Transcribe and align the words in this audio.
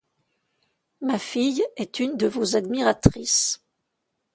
Ma 1.01 1.19
fille 1.19 1.61
est 1.75 1.99
une 1.99 2.17
de 2.17 2.25
vos 2.25 2.55
admiratrices. 2.55 3.63